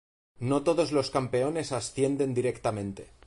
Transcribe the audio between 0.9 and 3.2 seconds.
los campeones ascienden directamente.